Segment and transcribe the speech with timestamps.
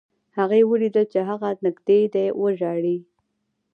[0.37, 2.97] هغې ولیدل چې هغه نږدې دی وژاړي